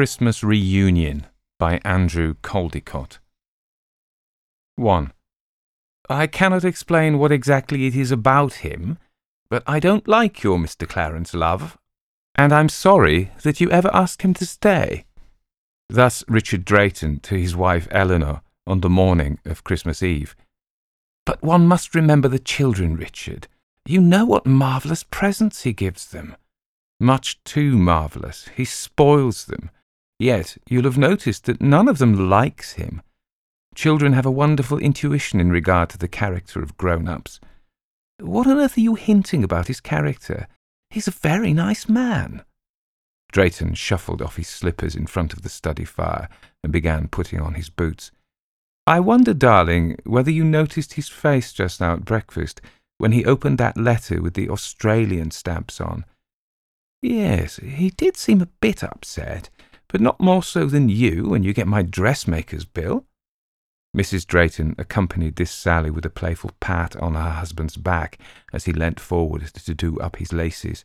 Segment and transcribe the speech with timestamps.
[0.00, 1.26] Christmas Reunion
[1.58, 3.18] by Andrew Caldecott.
[4.76, 5.12] 1.
[6.08, 8.96] I cannot explain what exactly it is about him,
[9.50, 10.88] but I don't like your Mr.
[10.88, 11.76] Clarence Love,
[12.34, 15.04] and I'm sorry that you ever asked him to stay.
[15.90, 20.34] Thus Richard Drayton to his wife Eleanor on the morning of Christmas Eve.
[21.26, 23.48] But one must remember the children, Richard.
[23.84, 26.36] You know what marvellous presents he gives them.
[26.98, 28.48] Much too marvellous.
[28.56, 29.68] He spoils them.
[30.20, 33.00] Yet you'll have noticed that none of them likes him.
[33.74, 37.40] Children have a wonderful intuition in regard to the character of grown ups.
[38.18, 40.46] What on earth are you hinting about his character?
[40.90, 42.44] He's a very nice man.
[43.32, 46.28] Drayton shuffled off his slippers in front of the study fire
[46.62, 48.10] and began putting on his boots.
[48.86, 52.60] I wonder, darling, whether you noticed his face just now at breakfast
[52.98, 56.04] when he opened that letter with the Australian stamps on.
[57.00, 59.48] Yes, he did seem a bit upset,
[59.90, 63.04] but not more so than you when you get my dressmaker's bill.
[63.96, 64.24] Mrs.
[64.24, 68.18] Drayton accompanied this sally with a playful pat on her husband's back
[68.52, 70.84] as he leant forward to do up his laces.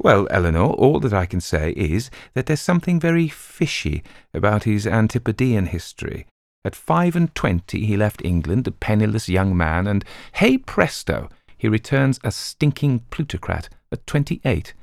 [0.00, 4.86] Well, Eleanor, all that I can say is that there's something very fishy about his
[4.86, 6.26] Antipodean history.
[6.64, 11.68] At five and twenty he left England a penniless young man, and hey presto, he
[11.68, 14.74] returns a stinking plutocrat at twenty-eight.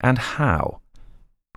[0.00, 0.80] And how?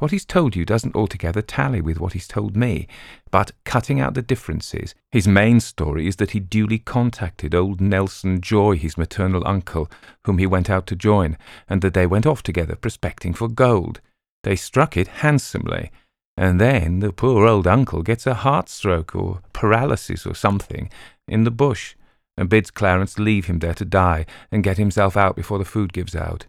[0.02, 2.88] What he's told you doesn't altogether tally with what he's told me,
[3.30, 8.42] but cutting out the differences, his main story is that he duly contacted old Nelson
[8.42, 9.92] Joy, his maternal uncle,
[10.26, 11.38] whom he went out to join,
[11.70, 14.02] and that they went off together prospecting for gold.
[14.42, 15.92] They struck it handsomely,
[16.36, 20.90] and then the poor old uncle gets a heart stroke or paralysis or something
[21.28, 21.94] in the bush,
[22.36, 25.94] and bids Clarence leave him there to die and get himself out before the food
[25.94, 26.48] gives out.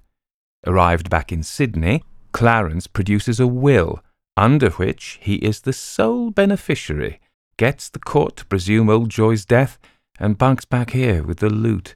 [0.66, 4.02] Arrived back in Sydney, Clarence produces a will
[4.36, 7.20] under which he is the sole beneficiary,
[7.56, 9.78] gets the court to presume old Joy's death,
[10.18, 11.94] and bunks back here with the loot.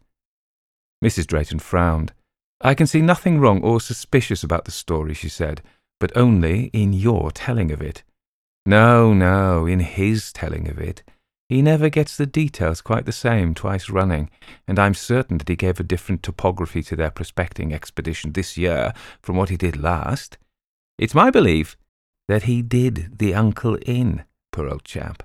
[1.04, 1.26] Mrs.
[1.26, 2.12] Drayton frowned.
[2.60, 5.62] I can see nothing wrong or suspicious about the story, she said,
[6.00, 8.02] but only in your telling of it.
[8.64, 11.02] No, no, in his telling of it.
[11.48, 14.30] He never gets the details quite the same twice running,
[14.66, 18.92] and I'm certain that he gave a different topography to their prospecting expedition this year
[19.22, 20.38] from what he did last.
[20.98, 21.76] It's my belief
[22.26, 25.22] that he did the Uncle in, poor old chap.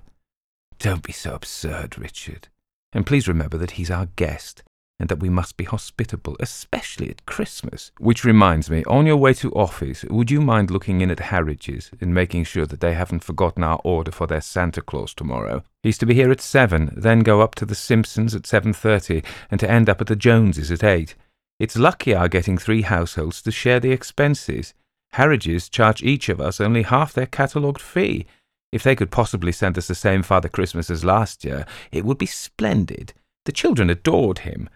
[0.78, 2.48] Don't be so absurd, Richard.
[2.92, 4.62] And please remember that he's our guest,
[5.02, 7.90] and that we must be hospitable, especially at Christmas.
[7.98, 11.90] Which reminds me, on your way to office, would you mind looking in at Harridge's
[12.00, 15.64] and making sure that they haven't forgotten our order for their Santa Claus tomorrow?
[15.82, 19.24] He's to be here at seven, then go up to the Simpsons at seven thirty,
[19.50, 21.16] and to end up at the Joneses at eight.
[21.58, 24.72] It's lucky our getting three households to share the expenses.
[25.14, 28.24] Harridge's charge each of us only half their catalogued fee.
[28.70, 32.18] If they could possibly send us the same Father Christmas as last year, it would
[32.18, 33.12] be splendid.
[33.46, 34.70] The children adored him.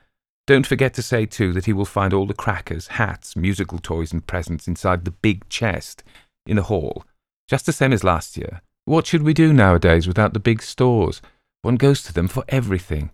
[0.47, 4.13] Don't forget to say, too, that he will find all the crackers, hats, musical toys,
[4.13, 6.05] and presents inside the big chest
[6.47, 7.05] in the hall,
[7.49, 8.63] just the same as last year.
[8.85, 11.21] What should we do nowadays without the big stores?
[11.63, 13.11] One goes to them for everything.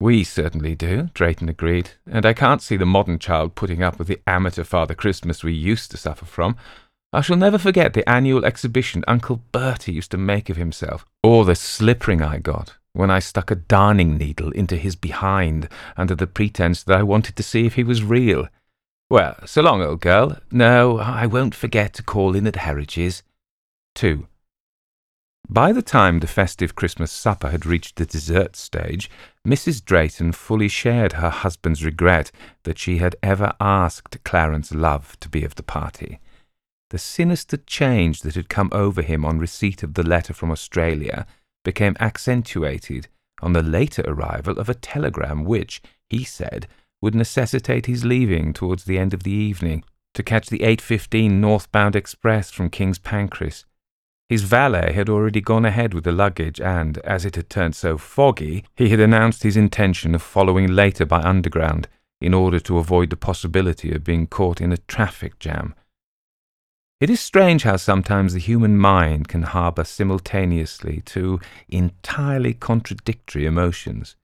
[0.00, 4.08] We certainly do, Drayton agreed, and I can't see the modern child putting up with
[4.08, 6.56] the amateur Father Christmas we used to suffer from.
[7.12, 11.44] I shall never forget the annual exhibition Uncle Bertie used to make of himself, or
[11.44, 16.26] the slippering I got when I stuck a darning needle into his behind under the
[16.26, 18.48] pretence that I wanted to see if he was real.
[19.10, 20.38] Well, so long, old girl.
[20.50, 23.22] No, I won't forget to call in at Harridge's.
[23.96, 24.26] 2.
[25.48, 29.10] By the time the festive Christmas supper had reached the dessert stage,
[29.46, 29.84] Mrs.
[29.84, 32.30] Drayton fully shared her husband's regret
[32.62, 36.18] that she had ever asked Clarence Love to be of the party.
[36.90, 41.26] The sinister change that had come over him on receipt of the letter from Australia
[41.64, 43.08] became accentuated
[43.42, 46.68] on the later arrival of a telegram which, he said,
[47.02, 49.82] would necessitate his leaving towards the end of the evening
[50.14, 53.64] to catch the 8.15 northbound express from King's Pancras.
[54.28, 57.98] His valet had already gone ahead with the luggage, and, as it had turned so
[57.98, 61.88] foggy, he had announced his intention of following later by underground
[62.20, 65.74] in order to avoid the possibility of being caught in a traffic jam.
[67.00, 74.16] It is strange how sometimes the human mind can harbour simultaneously two entirely contradictory emotions.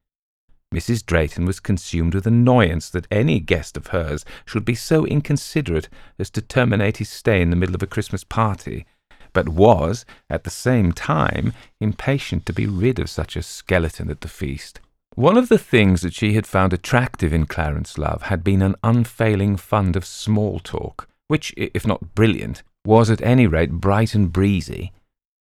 [0.73, 1.05] Mrs.
[1.05, 6.31] Drayton was consumed with annoyance that any guest of hers should be so inconsiderate as
[6.31, 8.87] to terminate his stay in the middle of a Christmas party,
[9.33, 14.21] but was, at the same time, impatient to be rid of such a skeleton at
[14.21, 14.79] the feast.
[15.17, 18.77] One of the things that she had found attractive in Clarence Love had been an
[18.85, 24.33] unfailing fund of small talk, which, if not brilliant, was at any rate bright and
[24.33, 24.93] breezy.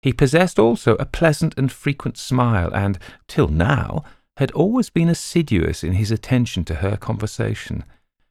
[0.03, 4.03] He possessed also a pleasant and frequent smile, and, till now,
[4.37, 7.83] had always been assiduous in his attention to her conversation.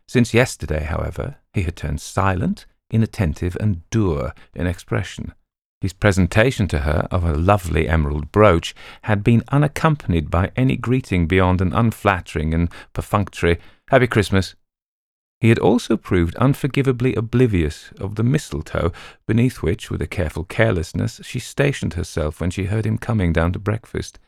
[0.06, 5.34] Since yesterday, however, he had turned silent, inattentive, and dour in expression.
[5.80, 8.72] His presentation to her of a lovely emerald brooch
[9.02, 13.58] had been unaccompanied by any greeting beyond an unflattering and perfunctory
[13.88, 14.54] Happy Christmas.
[15.40, 18.92] He had also proved unforgivably oblivious of the mistletoe
[19.26, 23.52] beneath which, with a careful carelessness, she stationed herself when she heard him coming down
[23.52, 24.18] to breakfast.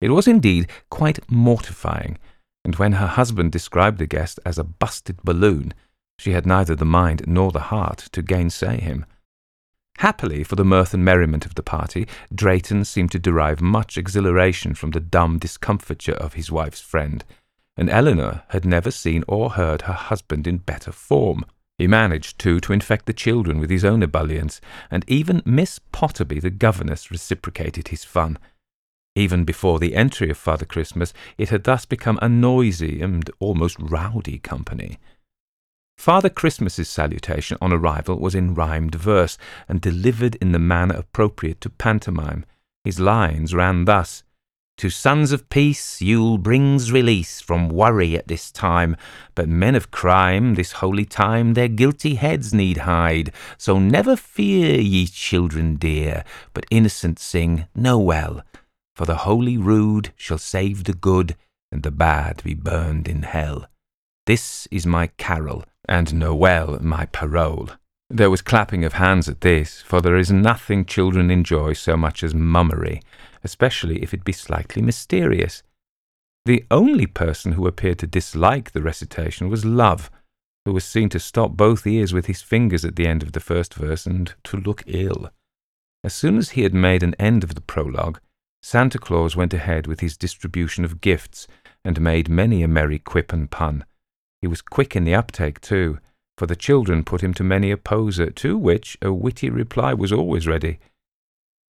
[0.00, 2.18] It was indeed quite mortifying,
[2.64, 5.74] and when her husband described the guest as a busted balloon,
[6.18, 9.04] she had neither the mind nor the heart to gainsay him.
[9.98, 14.74] Happily for the mirth and merriment of the party, Drayton seemed to derive much exhilaration
[14.74, 17.24] from the dumb discomfiture of his wife's friend,
[17.76, 21.44] and Eleanor had never seen or heard her husband in better form.
[21.78, 26.40] He managed, too, to infect the children with his own ebullience, and even Miss Potterby,
[26.40, 28.38] the governess, reciprocated his fun.
[29.14, 33.76] Even before the entry of Father Christmas, it had thus become a noisy and almost
[33.78, 34.98] rowdy company.
[35.98, 39.36] Father Christmas's salutation on arrival was in rhymed verse,
[39.68, 42.44] and delivered in the manner appropriate to pantomime.
[42.84, 44.22] His lines ran thus
[44.78, 48.94] To sons of peace, Yule brings release from worry at this time,
[49.34, 53.32] but men of crime, this holy time, their guilty heads need hide.
[53.56, 58.42] So never fear, ye children dear, but innocent sing, Noel,
[58.94, 61.36] for the holy rood shall save the good,
[61.72, 63.66] and the bad be burned in hell.
[64.26, 67.70] This is my carol and Noel my parole.
[68.08, 72.22] There was clapping of hands at this, for there is nothing children enjoy so much
[72.22, 73.02] as mummery,
[73.42, 75.62] especially if it be slightly mysterious.
[76.44, 80.08] The only person who appeared to dislike the recitation was Love,
[80.64, 83.40] who was seen to stop both ears with his fingers at the end of the
[83.40, 85.30] first verse and to look ill.
[86.04, 88.20] As soon as he had made an end of the prologue,
[88.62, 91.48] Santa Claus went ahead with his distribution of gifts
[91.84, 93.84] and made many a merry quip and pun.
[94.40, 95.98] He was quick in the uptake, too,
[96.36, 100.12] for the children put him to many a poser, to which a witty reply was
[100.12, 100.78] always ready.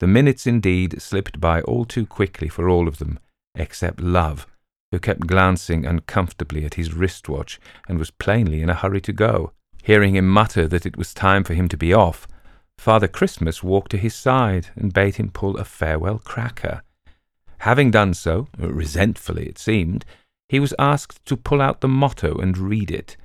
[0.00, 3.18] The minutes indeed slipped by all too quickly for all of them,
[3.54, 4.46] except Love,
[4.92, 7.58] who kept glancing uncomfortably at his wristwatch
[7.88, 9.52] and was plainly in a hurry to go.
[9.82, 12.26] Hearing him mutter that it was time for him to be off,
[12.76, 16.82] Father Christmas walked to his side and bade him pull a farewell cracker.
[17.58, 20.04] Having done so, resentfully it seemed,
[20.48, 23.16] he was asked to pull out the motto and read it.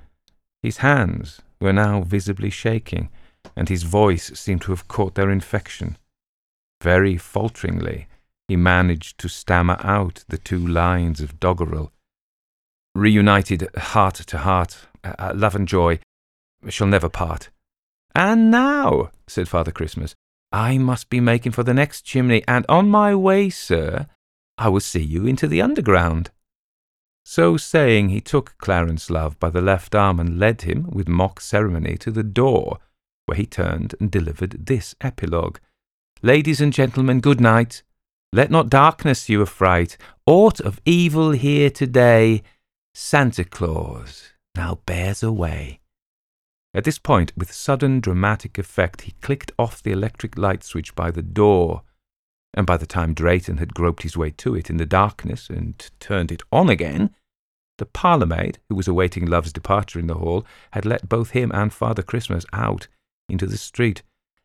[0.62, 3.08] His hands were now visibly shaking,
[3.56, 5.96] and his voice seemed to have caught their infection.
[6.80, 8.06] Very falteringly,
[8.48, 11.92] he managed to stammer out the two lines of doggerel.
[12.94, 15.98] Reunited heart to heart, uh, love and joy
[16.68, 17.48] shall never part.
[18.14, 20.14] And now, said Father Christmas,
[20.52, 24.06] I must be making for the next chimney, and on my way, sir,
[24.58, 26.30] I will see you into the underground.
[27.24, 31.40] So saying, he took Clarence Love by the left arm and led him, with mock
[31.40, 32.78] ceremony, to the door,
[33.26, 35.58] where he turned and delivered this epilogue
[36.24, 37.82] Ladies and gentlemen, good night.
[38.32, 39.96] Let not darkness you affright.
[40.24, 42.44] Aught of evil here today.
[42.94, 45.80] Santa Claus now bears away.
[46.72, 51.10] At this point, with sudden dramatic effect, he clicked off the electric light switch by
[51.10, 51.82] the door
[52.54, 55.90] and by the time Drayton had groped his way to it in the darkness and
[56.00, 57.14] turned it on again,
[57.78, 61.50] the parlour maid, who was awaiting Love's departure in the hall, had let both him
[61.52, 62.86] and Father Christmas out
[63.28, 64.02] into the street.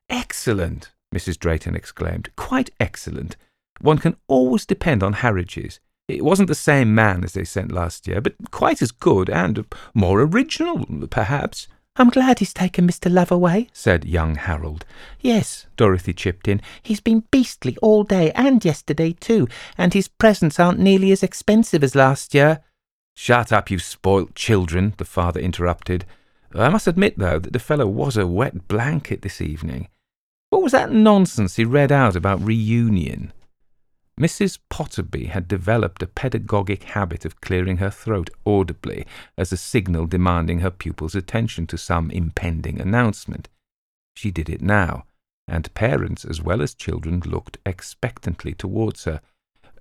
[0.09, 0.91] Excellent!
[1.13, 1.37] Mrs.
[1.37, 2.29] Drayton exclaimed.
[2.35, 3.35] Quite excellent.
[3.79, 5.79] One can always depend on Harridges.
[6.07, 9.65] It wasn't the same man as they sent last year, but quite as good and
[9.93, 11.67] more original, perhaps.
[11.99, 13.11] I'm glad he's taken Mr.
[13.11, 14.85] Love away, said young Harold.
[15.19, 16.61] Yes, Dorothy chipped in.
[16.83, 21.83] He's been beastly all day and yesterday too, and his presents aren't nearly as expensive
[21.83, 22.61] as last year.
[23.15, 26.05] Shut up, you spoilt children, the father interrupted.
[26.53, 29.87] I must admit, though, that the fellow was a wet blanket this evening.
[30.51, 33.33] What was that nonsense he read out about reunion?
[34.19, 34.57] Mrs.
[34.71, 39.05] Potterby had developed a pedagogic habit of clearing her throat audibly
[39.37, 43.47] as a signal demanding her pupil's attention to some impending announcement.
[44.15, 45.05] She did it now,
[45.47, 49.21] and parents as well as children looked expectantly towards her.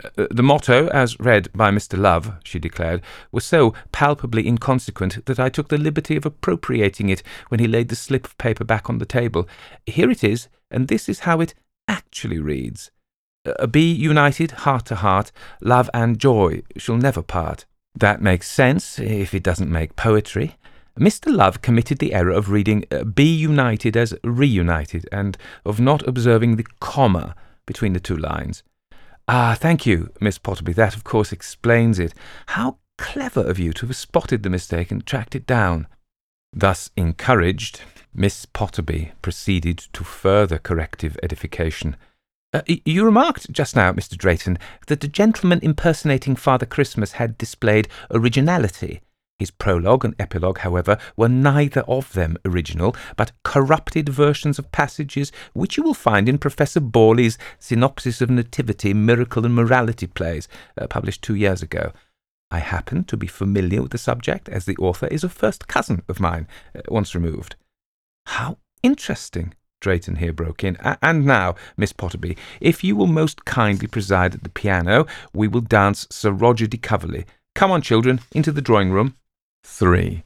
[0.05, 1.99] Uh, the motto, as read by Mr.
[1.99, 3.00] Love, she declared,
[3.33, 7.88] was so palpably inconsequent that I took the liberty of appropriating it when he laid
[7.88, 9.49] the slip of paper back on the table.
[9.87, 11.55] Here it is, and this is how it
[11.88, 12.90] actually reads.
[13.71, 17.65] Be united heart to heart, love and joy shall never part.
[17.95, 20.57] That makes sense, if it doesn't make poetry.
[20.99, 21.35] Mr.
[21.35, 26.57] Love committed the error of reading uh, be united as reunited, and of not observing
[26.57, 27.35] the comma
[27.67, 28.62] between the two lines.
[29.29, 30.75] Ah, thank you, Miss Potterby.
[30.75, 32.15] That, of course, explains it.
[32.47, 35.87] How clever of you to have spotted the mistake and tracked it down.
[36.53, 37.83] Thus encouraged,
[38.15, 41.97] Miss Potterby proceeded to further corrective edification.
[42.57, 44.17] Uh, you remarked just now, Mr.
[44.17, 49.03] Drayton, that the gentleman impersonating Father Christmas had displayed originality.
[49.39, 55.33] His prologue and epilogue, however, were neither of them original, but corrupted versions of passages
[55.53, 60.49] which you will find in Professor Borley's Synopsis of Nativity, Miracle and Morality plays,
[60.81, 61.93] uh, published two years ago.
[62.51, 66.05] I happen to be familiar with the subject, as the author is a first cousin
[66.09, 67.57] of mine, uh, once removed.
[68.25, 69.53] How interesting!
[69.80, 70.76] Drayton here broke in.
[71.02, 75.61] And now, Miss Potterby, if you will most kindly preside at the piano, we will
[75.61, 77.25] dance Sir Roger de Coverley.
[77.54, 79.16] Come on, children, into the drawing room.
[79.64, 80.23] 3.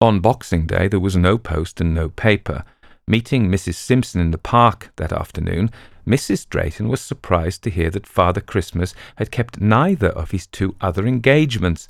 [0.00, 2.64] On Boxing Day there was no post and no paper.
[3.06, 3.74] Meeting Mrs.
[3.74, 5.70] Simpson in the park that afternoon,
[6.06, 6.48] Mrs.
[6.48, 11.06] Drayton was surprised to hear that Father Christmas had kept neither of his two other
[11.06, 11.88] engagements.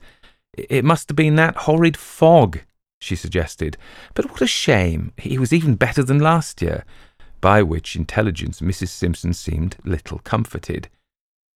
[0.57, 2.61] It must have been that horrid fog,
[2.99, 3.77] she suggested.
[4.15, 5.13] But what a shame!
[5.17, 6.85] He was even better than last year.
[7.41, 8.89] By which intelligence Mrs.
[8.89, 10.89] Simpson seemed little comforted.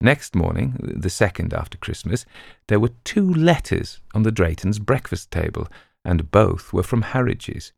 [0.01, 2.25] Next morning, the second after Christmas,
[2.69, 5.69] there were two letters on the Draytons' breakfast table,
[6.05, 7.73] and both were from Harridge's.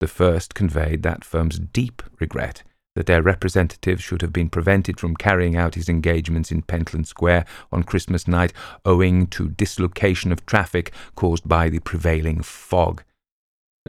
[0.00, 2.62] The first conveyed that firm's deep regret
[2.94, 7.44] that their representative should have been prevented from carrying out his engagements in Pentland Square
[7.72, 8.52] on Christmas night
[8.84, 13.02] owing to dislocation of traffic caused by the prevailing fog.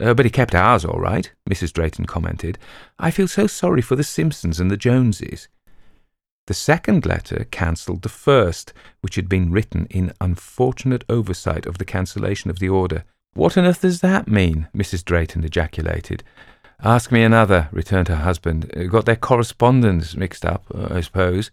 [0.00, 1.72] Uh, but he kept ours all right, Mrs.
[1.72, 2.58] Drayton commented.
[2.98, 5.48] I feel so sorry for the Simpsons and the Joneses.
[6.46, 11.84] The second letter cancelled the first, which had been written in unfortunate oversight of the
[11.84, 13.04] cancellation of the order.
[13.34, 14.68] What on earth does that mean?
[14.74, 15.04] Mrs.
[15.04, 16.22] Drayton ejaculated.
[16.82, 18.70] Ask me another, returned her husband.
[18.76, 21.50] Uh, got their correspondence mixed up, uh, I suppose.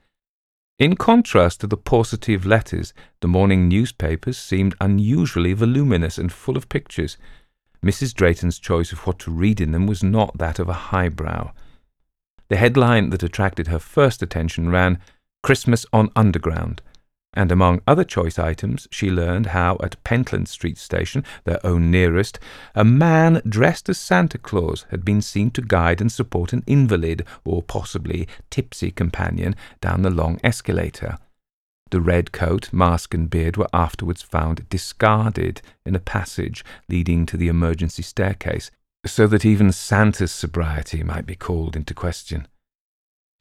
[0.80, 6.58] In contrast to the paucity of letters, the morning newspapers seemed unusually voluminous and full
[6.58, 7.18] of pictures.
[7.84, 8.14] Mrs.
[8.14, 11.54] Drayton's choice of what to read in them was not that of a highbrow.
[12.50, 15.00] The headline that attracted her first attention ran
[15.42, 16.82] Christmas on Underground,
[17.34, 22.40] and among other choice items, she learned how at Pentland Street Station, their own nearest,
[22.76, 27.26] a man dressed as Santa Claus had been seen to guide and support an invalid
[27.44, 31.18] or possibly tipsy companion down the long escalator.
[31.90, 37.38] The red coat, mask, and beard were afterwards found discarded in a passage leading to
[37.38, 38.72] the emergency staircase,
[39.06, 42.48] so that even Santa's sobriety might be called into question.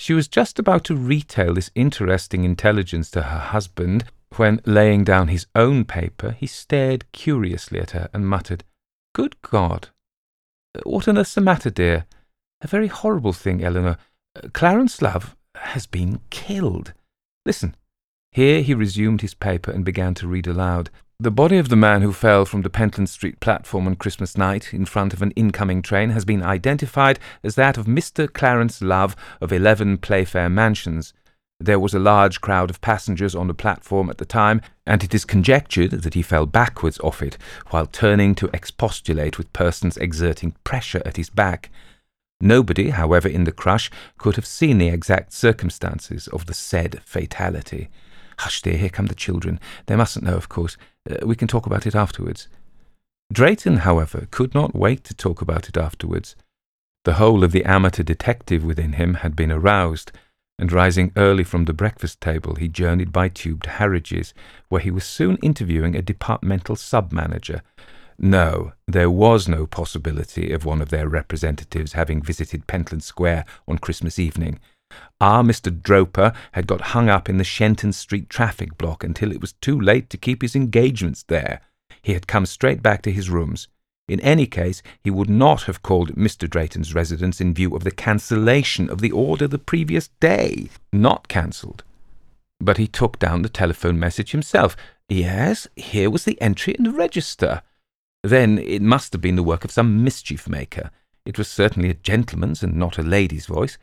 [0.02, 4.04] She was just about to retail this interesting intelligence to her husband
[4.34, 8.64] when, laying down his own paper, he stared curiously at her and muttered,
[9.14, 9.90] Good God!
[10.82, 12.06] What on earth's the matter, dear?
[12.62, 13.96] A very horrible thing, Eleanor.
[14.52, 16.94] Clarence Love has been killed.
[17.46, 17.76] Listen.
[18.32, 20.90] Here he resumed his paper and began to read aloud.
[21.22, 24.74] The body of the man who fell from the Pentland Street platform on Christmas night
[24.74, 28.26] in front of an incoming train has been identified as that of Mr.
[28.26, 31.14] Clarence Love of 11 Playfair Mansions.
[31.60, 35.14] There was a large crowd of passengers on the platform at the time, and it
[35.14, 37.38] is conjectured that he fell backwards off it
[37.68, 41.70] while turning to expostulate with persons exerting pressure at his back.
[42.40, 47.90] Nobody, however, in the crush could have seen the exact circumstances of the said fatality.
[48.38, 49.60] Hush, dear, here come the children.
[49.86, 50.76] They mustn't know, of course.
[51.08, 52.48] Uh, we can talk about it afterwards.
[53.32, 56.36] Drayton, however, could not wait to talk about it afterwards.
[57.04, 60.12] The whole of the amateur detective within him had been aroused,
[60.58, 64.32] and rising early from the breakfast table, he journeyed by tube to Harridge's,
[64.68, 67.62] where he was soon interviewing a departmental sub-manager.
[68.18, 73.78] No, there was no possibility of one of their representatives having visited Pentland Square on
[73.78, 74.60] Christmas evening.
[75.20, 75.70] Ah, Our Mr.
[75.70, 79.80] Droper had got hung up in the Shenton Street traffic block until it was too
[79.80, 81.60] late to keep his engagements there.
[82.02, 83.68] He had come straight back to his rooms.
[84.08, 86.50] In any case, he would not have called at Mr.
[86.50, 90.68] Drayton's residence in view of the cancellation of the order the previous day.
[90.92, 91.84] Not cancelled.
[92.60, 94.76] But he took down the telephone message himself.
[95.08, 97.62] Yes, here was the entry in the register.
[98.22, 100.90] Then it must have been the work of some mischief maker.
[101.24, 103.78] It was certainly a gentleman's and not a lady's voice.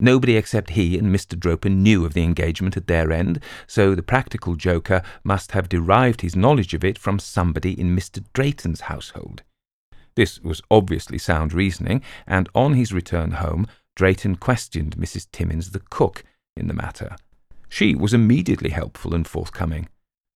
[0.00, 1.36] Nobody except he and Mr.
[1.36, 6.20] Droper knew of the engagement at their end, so the practical joker must have derived
[6.20, 8.24] his knowledge of it from somebody in Mr.
[8.32, 9.42] Drayton's household.
[10.14, 15.26] This was obviously sound reasoning, and on his return home, Drayton questioned Mrs.
[15.32, 16.22] Timmins, the cook,
[16.56, 17.16] in the matter.
[17.68, 19.88] She was immediately helpful and forthcoming.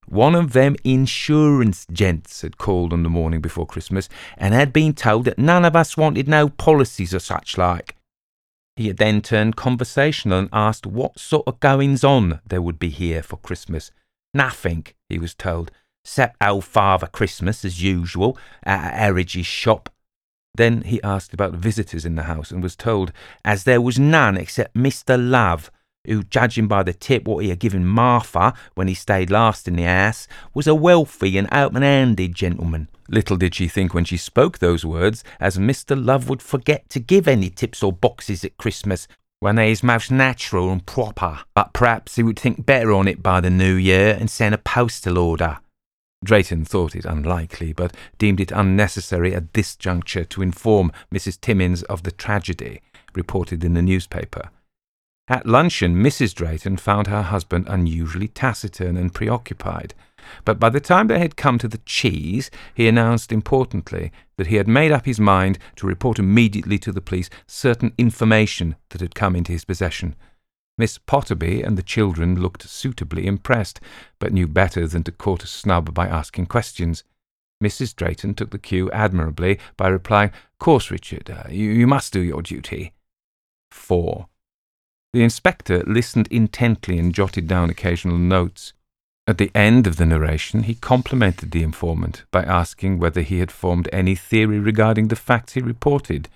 [0.07, 4.93] One of them insurance gents had called on the morning before Christmas and had been
[4.93, 7.97] told that none of us wanted no policies or such like.
[8.83, 13.23] He then turned conversational and asked what sort of goings on there would be here
[13.23, 13.93] for Christmas.
[14.35, 15.71] Nothing, he was told,
[16.05, 19.89] except old Father Christmas as usual at Erridge's shop.
[20.57, 23.13] Then he asked about visitors in the house and was told
[23.45, 25.17] as there was none except Mr.
[25.17, 25.71] Love,
[26.05, 29.77] who, judging by the tip what he had given Martha when he stayed last in
[29.77, 32.89] the house, was a wealthy and open-handed gentleman.
[33.09, 36.03] Little did she think when she spoke those words as Mr.
[36.03, 39.07] Love would forget to give any tips or boxes at Christmas,
[39.41, 41.41] when they is most natural and proper.
[41.55, 44.59] But perhaps he would think better on it by the new year and send a
[44.59, 45.59] postal order.
[46.25, 51.41] Drayton thought it unlikely, but deemed it unnecessary at this juncture to inform Mrs.
[51.41, 52.81] Timmins of the tragedy
[53.15, 54.51] reported in the newspaper.
[55.33, 56.35] At luncheon, Mrs.
[56.35, 59.95] Drayton found her husband unusually taciturn and preoccupied,
[60.45, 64.57] but by the time they had come to the cheese, he announced importantly that he
[64.57, 69.15] had made up his mind to report immediately to the police certain information that had
[69.15, 70.17] come into his possession.
[70.77, 73.81] Miss Potterby and the children looked suitably impressed,
[74.19, 77.05] but knew better than to court a snub by asking questions.
[77.65, 77.97] Mrs.
[77.97, 82.43] Drayton took the cue admirably by replying, Course, Richard, uh, you, you must do your
[82.43, 82.93] duty.
[83.71, 84.27] 4.
[85.13, 88.73] The inspector listened intently and jotted down occasional notes.
[89.27, 93.53] At the end of the narration, he complimented the informant by asking whether he had
[93.53, 96.29] formed any theory regarding the facts he reported.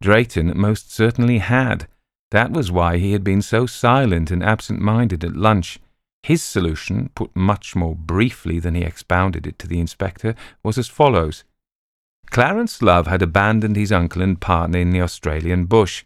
[0.00, 1.88] Drayton most certainly had.
[2.30, 5.80] That was why he had been so silent and absent minded at lunch.
[6.22, 10.88] His solution, put much more briefly than he expounded it to the inspector, was as
[10.88, 11.44] follows
[12.30, 16.04] Clarence Love had abandoned his uncle and partner in the Australian bush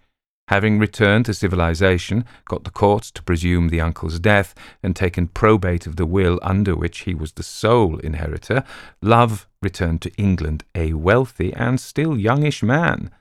[0.50, 4.52] having returned to civilization, got the courts to presume the uncle's death,
[4.82, 8.64] and taken probate of the will under which he was the sole inheritor,
[9.00, 13.12] Love returned to England a wealthy and still youngish man.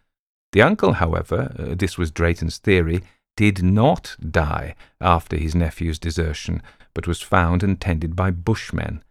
[0.54, 3.04] The uncle, however, uh, this was Drayton's theory,
[3.38, 6.64] did not die after his nephew's desertion,
[6.96, 9.04] but was found and tended by bushmen.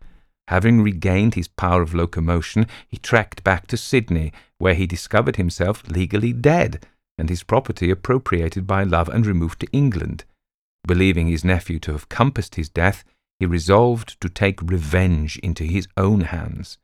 [0.48, 5.88] Having regained his power of locomotion, he trekked back to Sydney, where he discovered himself
[5.88, 6.84] legally dead
[7.18, 10.24] and his property appropriated by Love and removed to England.
[10.86, 13.04] Believing his nephew to have compassed his death,
[13.38, 16.78] he resolved to take revenge into his own hands.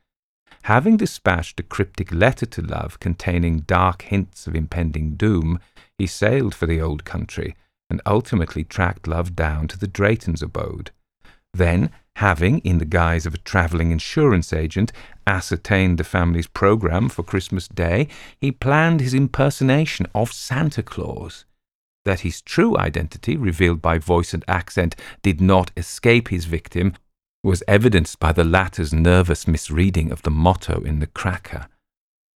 [0.63, 5.59] Having dispatched a cryptic letter to Love containing dark hints of impending doom,
[5.99, 7.55] he sailed for the old country
[7.91, 10.91] and ultimately tracked Love down to the Draytons' abode.
[11.53, 14.93] Then, having, in the guise of a travelling insurance agent,
[15.27, 18.09] ascertained the family's program for Christmas Day,
[18.41, 21.45] he planned his impersonation of Santa Claus.
[22.05, 26.95] That his true identity, revealed by voice and accent, did not escape his victim
[27.45, 31.69] was evidenced by the latter's nervous misreading of the motto in the cracker.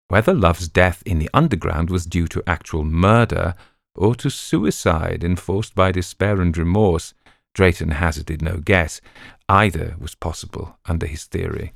[0.08, 3.54] Whether Love's death in the underground was due to actual murder
[3.94, 7.14] or to suicide enforced by despair and remorse,
[7.54, 9.00] Drayton hazarded no guess.
[9.48, 11.72] Either was possible under his theory.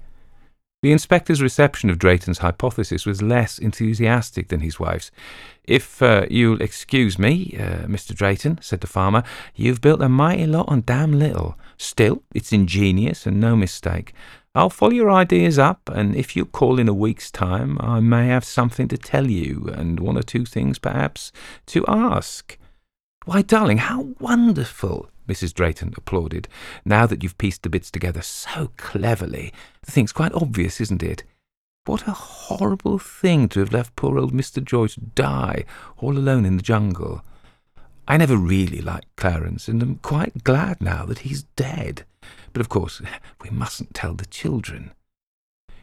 [0.82, 5.12] The inspector's reception of Drayton's hypothesis was less enthusiastic than his wife's.
[5.62, 8.12] If uh, you'll excuse me, uh, Mr.
[8.16, 9.22] Drayton, said the farmer,
[9.54, 11.56] you've built a mighty lot on damn little.
[11.76, 14.12] Still, it's ingenious and no mistake.
[14.56, 18.26] I'll follow your ideas up, and if you call in a week's time, I may
[18.26, 21.30] have something to tell you, and one or two things, perhaps,
[21.66, 22.58] to ask.
[23.24, 25.08] Why, darling, how wonderful!
[25.32, 25.54] Mrs.
[25.54, 26.46] Drayton applauded.
[26.84, 29.50] Now that you've pieced the bits together so cleverly,
[29.82, 31.24] the thing's quite obvious, isn't it?
[31.86, 34.62] What a horrible thing to have left poor old Mr.
[34.62, 35.64] Joyce die
[35.96, 37.24] all alone in the jungle.
[38.06, 42.04] I never really liked Clarence, and am quite glad now that he's dead.
[42.52, 43.00] But of course,
[43.42, 44.92] we mustn't tell the children.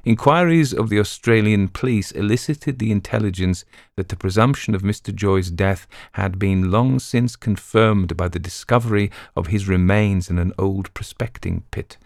[0.06, 3.66] Inquiries of the Australian police elicited the intelligence
[3.98, 5.14] that the presumption of Mr.
[5.14, 10.54] Joy's death had been long since confirmed by the discovery of his remains in an
[10.58, 11.98] old prospecting pit.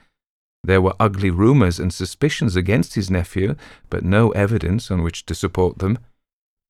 [0.64, 3.56] There were ugly rumours and suspicions against his nephew,
[3.90, 6.00] but no evidence on which to support them.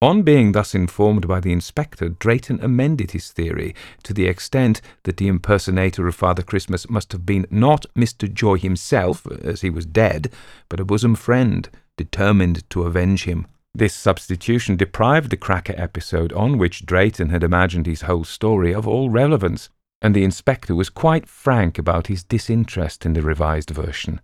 [0.04, 5.16] On being thus informed by the inspector, Drayton amended his theory to the extent that
[5.16, 8.30] the impersonator of Father Christmas must have been not Mr.
[8.30, 10.34] Joy himself, as he was dead,
[10.68, 13.48] but a bosom friend, determined to avenge him.
[13.74, 18.86] This substitution deprived the cracker episode on which Drayton had imagined his whole story of
[18.86, 19.70] all relevance,
[20.02, 24.20] and the inspector was quite frank about his disinterest in the revised version.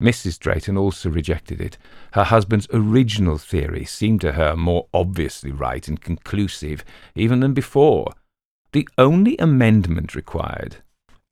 [0.00, 0.38] Mrs.
[0.38, 1.76] Drayton also rejected it.
[2.12, 6.84] Her husband's original theory seemed to her more obviously right and conclusive
[7.14, 8.12] even than before.
[8.72, 10.76] The only amendment required,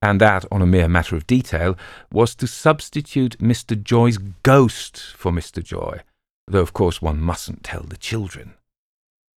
[0.03, 1.77] and that on a mere matter of detail,
[2.13, 3.81] was to substitute Mr.
[3.81, 5.63] Joy's ghost for Mr.
[5.63, 6.01] Joy,
[6.47, 8.55] though of course one mustn't tell the children.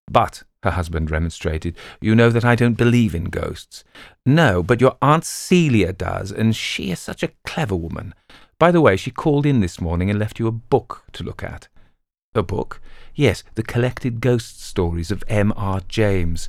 [0.09, 3.83] But, her husband remonstrated, you know that I don't believe in ghosts.
[4.25, 8.13] No, but your Aunt Celia does, and she is such a clever woman.
[8.61, 11.41] By the way, she called in this morning and left you a book to look
[11.41, 11.67] at.
[12.35, 12.79] A book?
[13.15, 15.51] Yes, the collected ghost stories of M.
[15.55, 15.81] R.
[15.87, 16.47] James.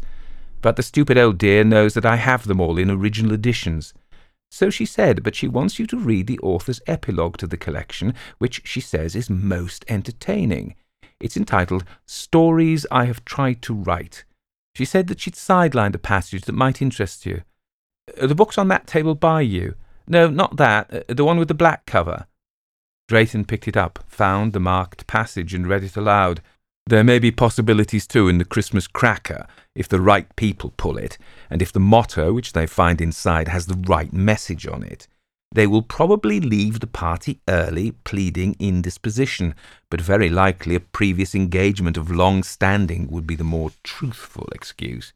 [0.60, 3.94] But the stupid old dear knows that I have them all in original editions.
[4.50, 8.12] So she said, but she wants you to read the author's epilogue to the collection,
[8.36, 10.74] which she says is most entertaining.
[11.18, 14.24] It's entitled Stories I Have Tried to Write.
[14.76, 17.40] She said that she'd sidelined a passage that might interest you.
[18.20, 19.76] Uh, the book's on that table by you.
[20.06, 22.26] No, not that, uh, the one with the black cover.
[23.08, 26.40] Drayton picked it up, found the marked passage, and read it aloud.
[26.86, 31.16] There may be possibilities too in the Christmas cracker if the right people pull it,
[31.48, 35.06] and if the motto which they find inside has the right message on it.
[35.54, 39.54] They will probably leave the party early, pleading indisposition,
[39.90, 45.12] but very likely a previous engagement of long standing would be the more truthful excuse.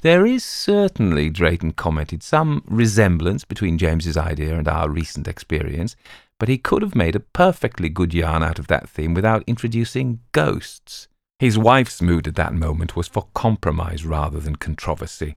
[0.00, 5.96] There is certainly, Drayton commented, some resemblance between James's idea and our recent experience,
[6.38, 10.20] but he could have made a perfectly good yarn out of that theme without introducing
[10.32, 11.08] ghosts.
[11.38, 15.34] His wife's mood at that moment was for compromise rather than controversy.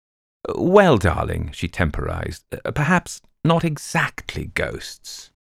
[0.55, 5.31] Well, darling, she temporized, perhaps not exactly ghosts.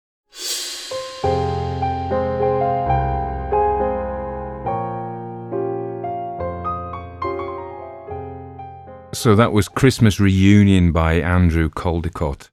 [9.18, 12.50] So that was Christmas Reunion by Andrew Caldecott.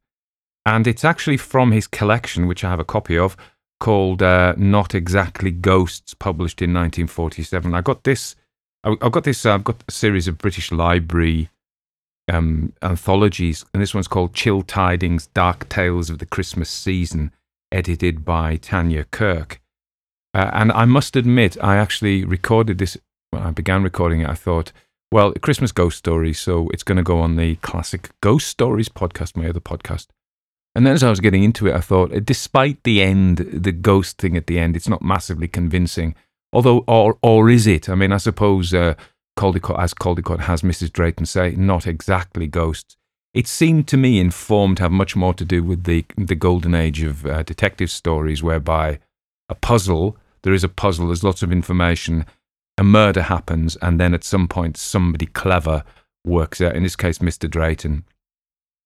[0.65, 3.37] And it's actually from his collection, which I have a copy of,
[3.79, 7.75] called uh, Not Exactly Ghosts, published in 1947.
[7.75, 8.35] I got this.
[8.83, 9.45] I've got this.
[9.45, 11.51] Uh, I've got a series of British Library
[12.33, 17.31] um, anthologies, and this one's called Chill Tidings Dark Tales of the Christmas Season,
[17.71, 19.61] edited by Tanya Kirk.
[20.33, 22.97] Uh, and I must admit, I actually recorded this
[23.29, 24.29] when I began recording it.
[24.29, 24.71] I thought,
[25.11, 29.37] well, Christmas ghost stories, so it's going to go on the classic Ghost Stories podcast,
[29.37, 30.07] my other podcast.
[30.75, 34.17] And then as I was getting into it, I thought, despite the end, the ghost
[34.17, 36.15] thing at the end, it's not massively convincing.
[36.51, 37.87] Although, or, or is it?
[37.87, 38.95] I mean, I suppose uh,
[39.37, 40.91] Caldecott, as Caldecott has Mrs.
[40.91, 42.97] Drayton say, not exactly ghosts.
[43.33, 46.73] It seemed to me informed to have much more to do with the the golden
[46.73, 48.99] age of uh, detective stories, whereby
[49.49, 52.25] a puzzle, there is a puzzle, there's lots of information,
[52.77, 55.83] a murder happens, and then at some point somebody clever
[56.25, 56.75] works out.
[56.75, 57.49] In this case, Mr.
[57.49, 58.03] Drayton.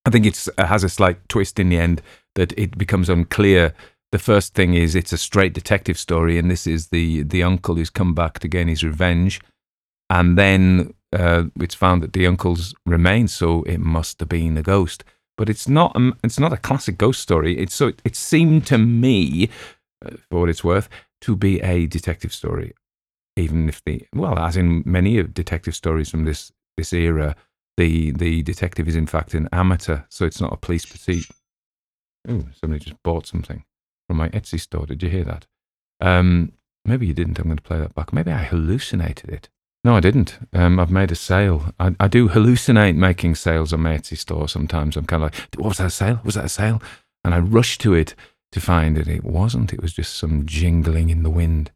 [0.05, 2.01] I think it has a slight twist in the end
[2.35, 3.73] that it becomes unclear.
[4.11, 7.75] The first thing is it's a straight detective story, and this is the the uncle
[7.75, 9.39] who's come back to gain his revenge
[10.09, 14.63] and then uh, it's found that the uncle's remains, so it must have been a
[14.63, 15.03] ghost.
[15.37, 15.95] But it's not.
[15.95, 17.57] A, it's not a classic ghost story.
[17.57, 19.49] It's so it, it seemed to me,
[20.05, 20.89] uh, for what it's worth,
[21.21, 22.73] to be a detective story.
[23.39, 27.35] Even if the well, as in many of detective stories from this this era,
[27.77, 31.25] the the detective is in fact an amateur, so it's not a police pursuit.
[32.27, 33.63] Oh, somebody just bought something
[34.07, 34.85] from my Etsy store.
[34.85, 35.45] Did you hear that?
[36.01, 36.53] Um,
[36.85, 37.39] maybe you didn't.
[37.39, 38.11] I'm going to play that back.
[38.11, 39.49] Maybe I hallucinated it.
[39.83, 40.37] No, I didn't.
[40.51, 41.73] Um, I've made a sale.
[41.79, 44.97] I, I do hallucinate making sales on my Etsy store sometimes.
[44.97, 46.19] I'm kind of like, what was that sale?
[46.25, 46.81] Was that a sale?
[47.23, 48.13] And I rush to it
[48.51, 49.73] to find that It wasn't.
[49.73, 51.71] It was just some jingling in the wind.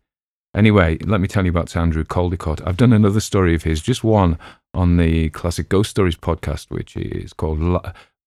[0.55, 2.61] Anyway, let me tell you about Sir Andrew Caldecott.
[2.65, 4.37] I've done another story of his, just one,
[4.73, 7.59] on the Classic Ghost Stories podcast, which is called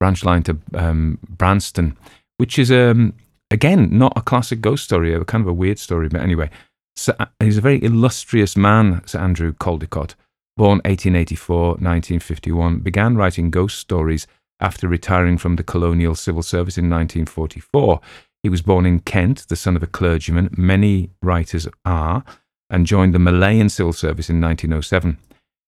[0.01, 1.97] Branch Line to um, Benceston,
[2.39, 3.15] which is, um,
[3.51, 6.09] again, not a classic ghost story, a kind of a weird story.
[6.09, 6.51] But anyway,
[6.97, 10.15] Sir, he's a very illustrious man, Sir Andrew Caldecott.
[10.57, 14.27] Born 1884, 1951, began writing ghost stories
[14.59, 18.01] after retiring from the colonial civil service in 1944.
[18.47, 22.23] He was born in Kent, the son of a clergyman, many writers are,
[22.71, 25.19] and joined the Malayan civil service in 1907.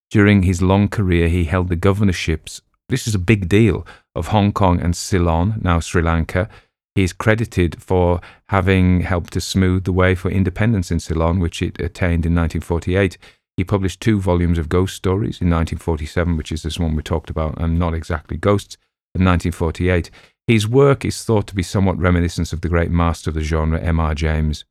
[0.09, 4.53] During his long career, he held the governorships, this is a big deal, of Hong
[4.53, 6.47] Kong and Ceylon, now Sri Lanka,
[6.95, 11.61] he is credited for having helped to smooth the way for independence in Ceylon, which
[11.61, 13.17] it attained in 1948.
[13.57, 17.29] He published two volumes of ghost stories in 1947, which is this one we talked
[17.29, 18.77] about, and not exactly ghosts,
[19.13, 20.09] in 1948.
[20.49, 23.79] His work is thought to be somewhat reminiscent of the great master of the genre,
[23.79, 24.15] M.R.
[24.15, 24.65] James.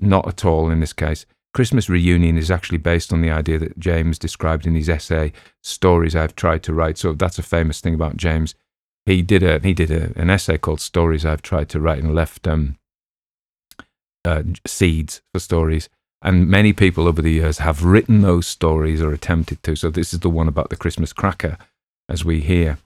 [0.00, 1.24] Not at all in this case.
[1.52, 6.16] Christmas Reunion is actually based on the idea that James described in his essay, Stories
[6.16, 6.98] I've Tried to Write.
[6.98, 8.54] So that's a famous thing about James
[9.06, 12.14] he did a he did a, an essay called Stories I've Tried to Write and
[12.14, 12.76] left um,
[14.24, 15.88] uh, seeds for stories.
[16.22, 19.74] And many people over the years have written those stories or attempted to.
[19.74, 21.56] So this is the one about the Christmas cracker,
[22.10, 22.78] as we hear.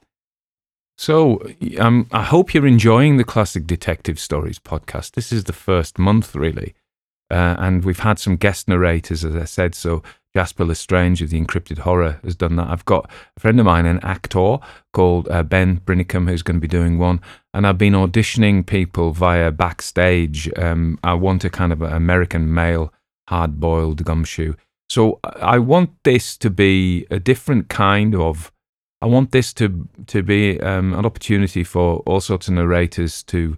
[0.97, 1.43] So
[1.79, 5.13] um, I hope you're enjoying the Classic Detective Stories podcast.
[5.13, 6.75] This is the first month, really.
[7.31, 9.75] Uh, and we've had some guest narrators, as I said.
[9.75, 10.03] So
[10.35, 12.69] Jasper Lestrange of the Encrypted Horror has done that.
[12.69, 14.59] I've got a friend of mine, an actor
[14.93, 17.21] called uh, Ben Brinicum, who's going to be doing one.
[17.53, 20.51] And I've been auditioning people via backstage.
[20.57, 22.93] Um, I want a kind of American male
[23.29, 24.55] hard boiled gumshoe.
[24.89, 28.53] So I want this to be a different kind of.
[29.01, 33.57] I want this to to be um, an opportunity for all sorts of narrators to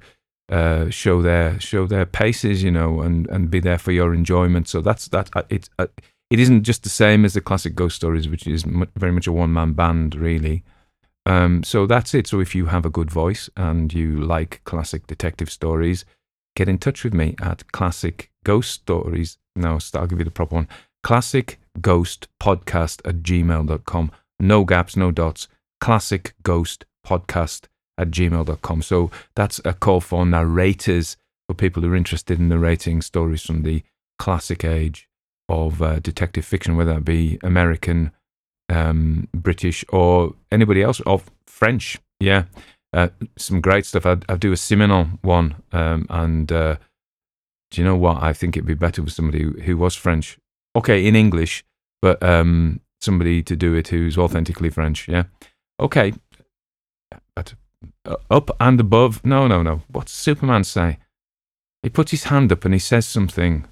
[0.48, 4.68] uh, show their show their paces, you know, and, and be there for your enjoyment.
[4.68, 5.30] So that's that.
[5.34, 5.86] Uh, it uh,
[6.30, 8.64] it isn't just the same as the classic ghost stories, which is
[8.96, 10.64] very much a one man band, really.
[11.24, 12.26] Um, so that's it.
[12.26, 16.04] So if you have a good voice and you like classic detective stories,
[16.54, 19.38] get in touch with me at classic ghost stories.
[19.56, 20.68] No, I'll give you the proper one.
[21.02, 24.10] Classic ghost podcast at gmail.com.
[24.40, 25.48] No gaps, no dots.
[25.80, 27.66] Classic ghost podcast
[27.98, 28.82] at gmail.com.
[28.82, 31.16] So that's a call for narrators,
[31.48, 33.82] for people who are interested in narrating stories from the
[34.18, 35.08] classic age
[35.48, 38.12] of uh, detective fiction, whether it be American,
[38.68, 41.98] um, British, or anybody else, or French.
[42.18, 42.44] Yeah,
[42.92, 44.06] uh, some great stuff.
[44.06, 46.76] I'd, I'd do a Simenon one, um, and uh,
[47.70, 48.22] do you know what?
[48.22, 50.38] I think it'd be better with somebody who, who was French.
[50.74, 51.64] Okay, in English,
[52.02, 55.08] but um, somebody to do it who's authentically French.
[55.08, 55.24] Yeah.
[55.80, 56.12] Okay.
[57.34, 57.54] But
[58.04, 59.24] uh, up and above.
[59.24, 59.82] No, no, no.
[59.88, 60.98] What's Superman say?
[61.82, 63.66] He puts his hand up and he says something.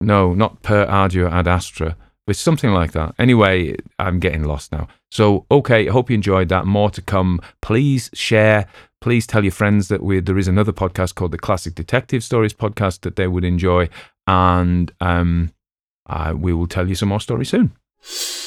[0.00, 1.96] No, not per ardua ad astra,
[2.26, 3.14] but something like that.
[3.18, 4.88] Anyway, I'm getting lost now.
[5.10, 6.66] So, okay, I hope you enjoyed that.
[6.66, 7.40] More to come.
[7.60, 8.66] Please share.
[9.00, 12.54] Please tell your friends that we, there is another podcast called the Classic Detective Stories
[12.54, 13.88] podcast that they would enjoy.
[14.26, 15.52] And um,
[16.06, 18.08] uh, we will tell you some more stories soon you